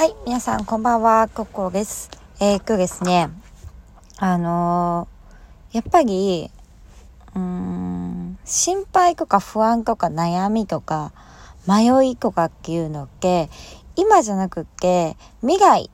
[0.00, 2.10] はい、皆さんこんばんは、ココです。
[2.40, 3.28] えー、今日ですね、
[4.16, 6.50] あのー、やっぱり、
[7.36, 11.12] うん、心配とか不安とか悩みとか
[11.68, 13.50] 迷いとかっていうのって、
[13.94, 15.90] 今じゃなくって、未来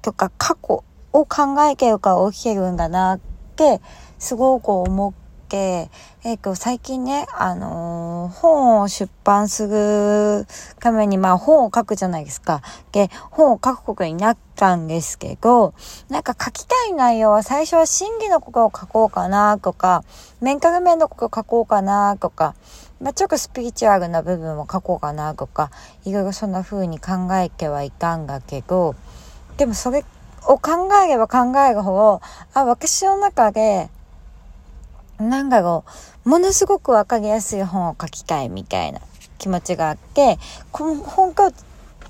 [0.00, 3.20] とか過去を考えてるから起きてるんだなっ
[3.56, 3.80] て、
[4.20, 5.12] すごく思っ、
[5.56, 10.46] えっ、ー、と、最近ね、あのー、本を出版する
[10.80, 12.62] ために、まあ本を書くじゃないですか。
[12.92, 15.74] で、本を書くことになったんですけど、
[16.08, 20.04] なんか書きたい内容は最初は真偽のことを書こうかなとか、
[20.40, 22.54] メンタル面のことを書こうかなとか、
[23.00, 25.70] まあ、ちょっとスピリチュアルな部分を書こうかなとか、
[26.04, 28.96] いろいろそんな風に考えてはいたんだけど、
[29.56, 30.04] でもそれ
[30.46, 32.20] を考えれば考えるほど、
[32.54, 33.88] あ、私の中で、
[35.18, 35.84] なんだろ
[36.24, 39.00] う、ものすごくわかりやすい本を書きたいみたいな
[39.38, 40.38] 気持ちがあって、
[40.70, 41.50] この本が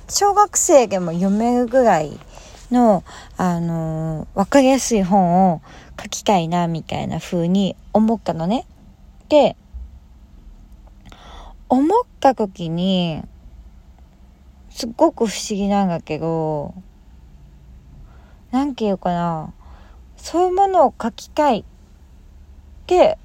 [0.09, 2.19] 小学生でも読めるぐらい
[2.71, 3.03] の、
[3.37, 5.63] あのー、わかりやすい本を
[6.01, 8.67] 書きたいな、みたいな風に思ったのね。
[9.29, 9.57] で、
[11.69, 13.23] 思った時に、
[14.71, 16.75] すっごく不思議なんだけど、
[18.51, 19.53] なんていうかな、
[20.17, 21.65] そういうものを書きたい
[22.89, 23.19] って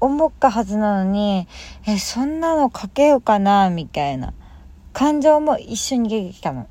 [0.00, 1.46] 思ったはずなのに、
[1.86, 4.34] え、そんなの書けようかな、みたいな
[4.92, 6.66] 感情も一緒に出てきたの。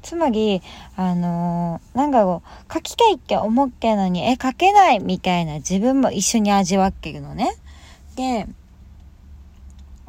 [0.00, 0.62] つまり、
[0.96, 7.56] あのー、なんだろう、書きたいって思ってのに、え、書けないみたいな自分も一緒に味わってるのね。
[8.14, 8.46] で、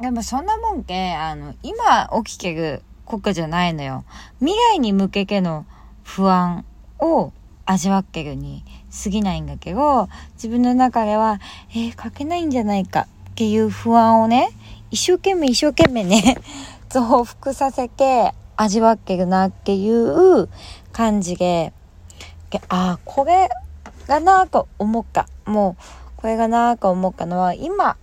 [0.00, 4.04] でもそんなもんけ、あの、今起きてることじゃないのよ。
[4.38, 5.66] 未来に向けての
[6.04, 6.64] 不安
[7.00, 7.32] を
[7.66, 8.64] 味わってるに
[9.04, 14.50] 過ぎないんだけど、自分の中では、えー、書けないんじゃないかっていう不安をね、
[14.90, 16.38] 一生懸命一生懸命ね、
[16.88, 20.48] 増幅させて味わってるなっていう
[20.92, 21.72] 感じで、
[22.68, 23.50] ああ、これ
[24.06, 25.26] がなぁと思った。
[25.44, 25.82] もう、
[26.16, 27.96] これがなぁと思ったのは、今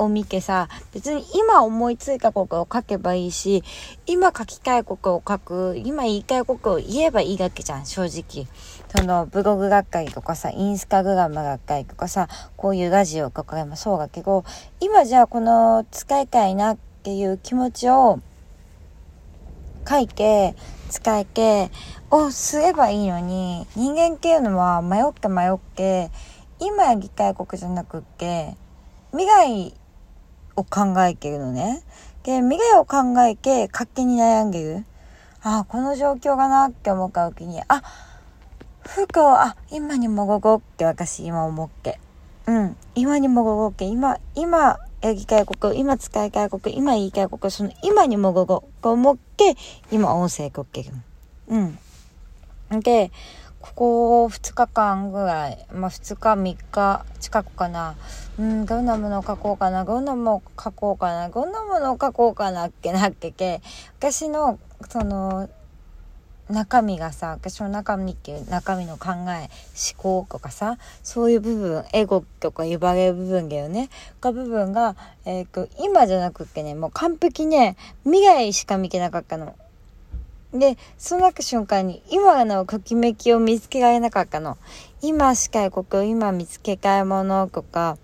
[0.00, 3.62] を見てさ、別に今思いついたことを書けばいいし、
[4.06, 8.48] 今書きたいことを書く、今言いたいことを言えばいいだけじゃん、正直。
[8.96, 14.44] その、ブログ学会とかさ、インスタグラム学会とかさ、こういうラジオとかもそうだけど、
[14.80, 18.20] 今じゃあこの使いたいなっていう気持ちを
[19.88, 20.56] 書いて、
[20.88, 21.70] 使えて、
[22.10, 26.10] をすればいいのに、人間っていうのは迷って迷って、
[26.58, 28.56] 今やりたいことじゃなくって、
[29.12, 29.74] 未来
[30.60, 31.82] を考えてるのね。
[32.22, 34.84] で、未来を考えて勝手に悩んでる。
[35.42, 37.82] ああ、この状況がなって思った時に、あ、
[38.82, 41.98] 服を、あ、今にもごごって私今思って。
[42.46, 42.76] うん。
[42.94, 49.56] 今にもごごって、今、今、やりたいこと、今使いたいこと、今言いたいこと、その今にもごごと思って、
[49.90, 50.92] 今音声こってる。
[51.48, 51.78] うん。
[52.80, 53.10] で、
[53.60, 57.96] ここ2日間ぐらい、まあ2日3日近くかな。
[58.38, 63.60] うん、どんなものを書こうかな、どんなものを書こうかな、どんなものを書こうかなってなってけ、
[63.98, 65.48] 私の、その、
[66.50, 69.48] 中身がさ、私の中身っていう中身の考え、
[69.94, 73.88] 思考とかさ、そういう部分、エゴとか呼ばれる部分だよね。
[74.20, 79.54] が部分が、えっ、ー、と、今じゃなくってね、もう完璧ね、未来しか見てなかったの。
[80.52, 84.58] で、そうなった瞬間に、今のときめきを見つけられなかったの。
[85.00, 87.98] 今しかいここ、今見つけたいものとか、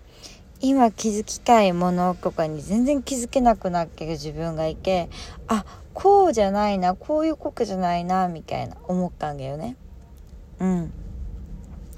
[0.61, 5.09] 今気づきたいものとかに全然気づけなくなってる自分がいて、
[5.47, 9.75] あ、こうじゃないな、こういうことじゃないな、みたいな思ったんだよね。
[10.59, 10.93] うん。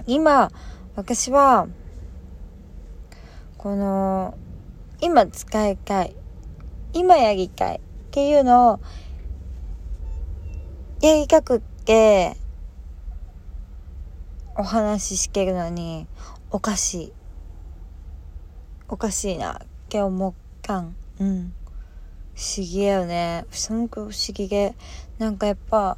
[0.07, 0.49] 今、
[0.95, 1.67] 私は、
[3.57, 4.35] この、
[4.99, 6.15] 今使いたい、
[6.93, 7.79] 今やりたいっ
[8.11, 8.79] ていうのを
[11.01, 12.35] やりたくって、
[14.57, 16.07] お話ししてるのに、
[16.51, 17.13] おかしい。
[18.89, 20.95] おかしいなって思ったん。
[21.19, 21.53] うん。
[22.35, 23.45] 不思議だよね。
[23.51, 24.75] すごく不思議で。
[25.19, 25.95] なんかやっぱ、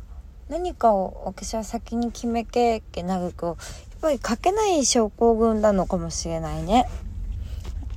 [0.50, 3.58] 何かを私は先に決めけってなると、やっ
[4.02, 6.88] ぱり書けない症候群なのかもしれないね。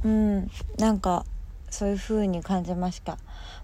[0.05, 0.51] うん。
[0.79, 1.27] なんか、
[1.69, 3.19] そういう風に感じました。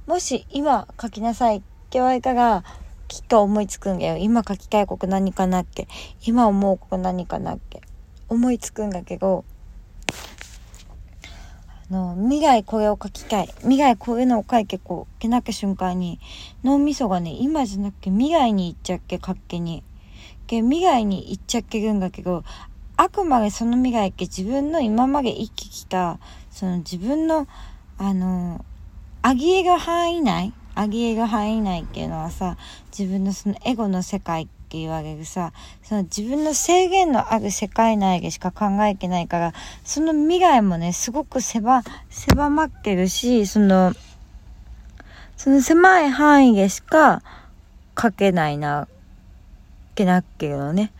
[0.07, 2.65] もし今書きなさいって言われたら、
[3.11, 4.19] きっと思いつくんだよ。
[4.19, 5.89] 今書きたいこと何かなって。
[6.25, 7.83] 今思うこと何かなって。
[8.29, 9.45] 思いつくんだけど、
[11.91, 13.49] あの、未来これを書きたい。
[13.63, 16.21] 未来こういうのを書いてこう、けなき瞬間に、
[16.63, 19.83] 脳みそがね、今じゃなくて未来に行っちゃっけ、勝手に。
[20.47, 22.45] け未来に行っちゃっけるんだけど、
[22.97, 26.21] あくまでその未来って自分の今まで生きてきた、
[26.53, 27.49] その自分の、
[27.99, 28.65] あの、
[29.23, 32.57] あぎえる範囲内あげえる範囲内っていうのはさ、
[32.97, 39.53] 自分のそのエゴの世界って言われるさ、その自分の制限のある世界内でしか考えてないから、
[39.85, 43.93] その未来もね、すごく狭、狭まってるし、その、
[45.37, 47.23] その狭い範囲でしか
[48.01, 48.89] 書けないな、
[49.95, 50.93] けなっけどね。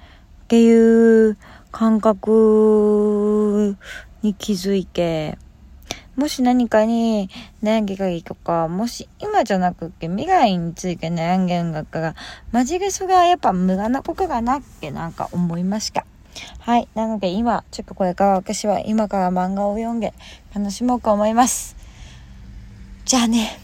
[0.45, 1.39] っていう
[1.73, 3.79] 感覚
[4.21, 5.39] に気づいて、
[6.21, 7.31] もし何かに
[7.63, 12.15] 悩んでがいいとか、もし今じゃなくって未来について悩んげるんだから、
[12.53, 16.05] マジでそれはやっぱ無駄なことがなってなんか思いました。
[16.59, 16.89] はい。
[16.95, 20.13] なので今、ちょっとこれから私は今から漫画を読んで
[20.55, 21.75] 楽しもうと思います。
[23.07, 23.59] じゃあね。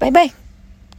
[0.00, 0.43] バイバイ。